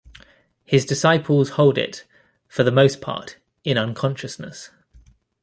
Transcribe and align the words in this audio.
His 0.65 0.83
disciples 0.83 1.49
hold 1.51 1.77
it, 1.77 2.05
for 2.47 2.63
the 2.63 2.71
most 2.71 3.01
part, 3.01 3.37
in 3.63 3.77
unconsciousness. 3.77 4.71